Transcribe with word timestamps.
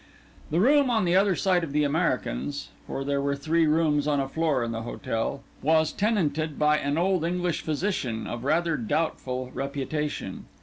The 0.49 0.59
room 0.59 0.89
on 0.89 1.05
the 1.05 1.15
other 1.15 1.35
side 1.35 1.63
of 1.63 1.73
the 1.73 1.83
American's—for 1.83 3.03
there 3.03 3.21
were 3.21 3.35
three 3.35 3.67
rooms 3.67 4.07
on 4.07 4.19
a 4.19 4.27
floor 4.27 4.63
in 4.63 4.71
the 4.71 4.81
hotel—was 4.81 5.91
tenanted 5.93 6.57
by 6.57 6.79
an 6.79 6.97
old 6.97 7.23
English 7.23 7.61
physician 7.61 8.25
of 8.25 8.43
rather 8.43 8.77
doubtful 8.77 9.51
reputation. 9.53 10.45